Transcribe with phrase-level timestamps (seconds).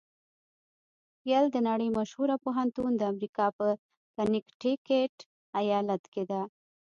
[1.31, 3.67] یل د نړۍ مشهوره پوهنتون د امریکا په
[4.17, 5.13] کنېکټیکیټ
[5.59, 6.41] ایالات کې ده.